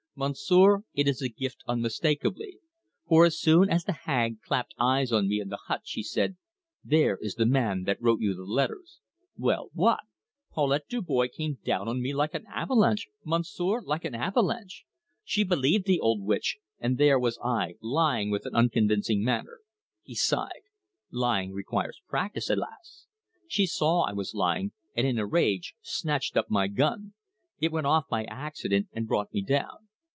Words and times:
Monsieur, 0.13 0.83
it 0.93 1.07
is 1.07 1.21
a 1.21 1.29
gift 1.29 1.63
unmistakably. 1.69 2.59
For 3.07 3.25
as 3.25 3.39
soon 3.39 3.69
as 3.69 3.85
the 3.85 3.93
hag 3.93 4.41
clapped 4.41 4.75
eyes 4.77 5.09
on 5.09 5.29
me 5.29 5.39
in 5.39 5.47
the 5.47 5.57
hut, 5.67 5.83
she 5.85 6.03
said: 6.03 6.35
'There 6.83 7.17
is 7.21 7.35
the 7.35 7.45
man 7.45 7.83
that 7.83 7.99
wrote 8.01 8.19
you 8.19 8.33
the 8.35 8.43
letters.' 8.43 8.99
Well 9.37 9.69
what! 9.71 10.01
Paulette 10.51 10.89
Dubois 10.89 11.29
came 11.33 11.59
down 11.63 11.87
on 11.87 12.01
me 12.01 12.13
like 12.13 12.33
an 12.33 12.45
avalanche 12.53 13.07
Monsieur, 13.25 13.79
like 13.81 14.03
an 14.03 14.13
avalanche! 14.13 14.83
She 15.23 15.45
believed 15.45 15.85
the 15.85 16.01
old 16.01 16.21
witch; 16.21 16.57
and 16.77 16.97
there 16.97 17.17
was 17.17 17.39
I 17.41 17.75
lying 17.81 18.29
with 18.29 18.45
an 18.45 18.53
unconvincing 18.53 19.23
manner" 19.23 19.61
he 20.03 20.13
sighed 20.13 20.63
"lying 21.09 21.53
requires 21.53 22.01
practice, 22.09 22.49
alas! 22.49 23.07
She 23.47 23.65
saw 23.65 24.01
I 24.01 24.11
was 24.13 24.33
lying, 24.35 24.73
and 24.93 25.07
in 25.07 25.17
a 25.17 25.25
rage 25.25 25.73
snatched 25.81 26.35
up 26.35 26.49
my 26.49 26.67
gun. 26.67 27.13
It 27.59 27.71
went 27.71 27.87
off 27.87 28.09
by 28.09 28.25
accident, 28.25 28.89
and 28.91 29.07
brought 29.07 29.33
me 29.33 29.41
down. 29.41 29.87